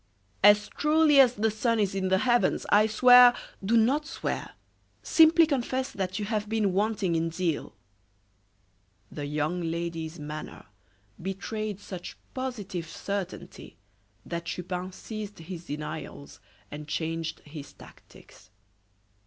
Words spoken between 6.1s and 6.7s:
you have